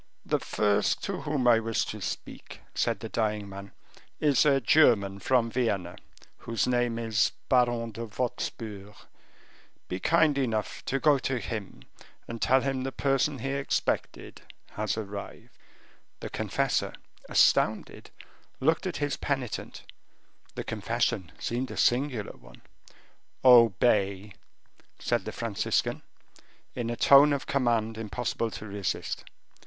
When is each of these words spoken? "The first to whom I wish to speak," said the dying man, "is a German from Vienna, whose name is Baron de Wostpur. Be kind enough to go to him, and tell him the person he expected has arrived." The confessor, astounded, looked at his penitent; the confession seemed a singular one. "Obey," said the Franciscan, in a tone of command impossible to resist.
"The 0.25 0.39
first 0.39 1.03
to 1.03 1.21
whom 1.21 1.47
I 1.47 1.59
wish 1.59 1.85
to 1.85 2.01
speak," 2.01 2.61
said 2.73 3.01
the 3.01 3.09
dying 3.09 3.47
man, 3.47 3.71
"is 4.19 4.47
a 4.47 4.59
German 4.59 5.19
from 5.19 5.51
Vienna, 5.51 5.95
whose 6.39 6.65
name 6.65 6.97
is 6.97 7.33
Baron 7.49 7.91
de 7.91 8.07
Wostpur. 8.07 8.95
Be 9.87 9.99
kind 9.99 10.39
enough 10.39 10.83
to 10.85 10.99
go 10.99 11.19
to 11.19 11.37
him, 11.37 11.83
and 12.27 12.41
tell 12.41 12.61
him 12.61 12.81
the 12.81 12.91
person 12.91 13.37
he 13.37 13.49
expected 13.51 14.41
has 14.71 14.97
arrived." 14.97 15.49
The 16.19 16.31
confessor, 16.31 16.95
astounded, 17.29 18.09
looked 18.59 18.87
at 18.87 18.97
his 18.97 19.17
penitent; 19.17 19.83
the 20.55 20.63
confession 20.63 21.31
seemed 21.37 21.69
a 21.69 21.77
singular 21.77 22.35
one. 22.37 22.63
"Obey," 23.45 24.33
said 24.97 25.25
the 25.25 25.31
Franciscan, 25.31 26.01
in 26.73 26.89
a 26.89 26.95
tone 26.95 27.31
of 27.31 27.45
command 27.45 27.99
impossible 27.99 28.49
to 28.49 28.65
resist. 28.65 29.25